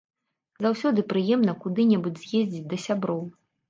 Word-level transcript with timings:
Заўсёды 0.65 1.03
прыемна 1.13 1.57
куды-небудзь 1.63 2.25
з'ездзіць 2.29 2.67
да 2.75 2.85
сяброў. 2.91 3.27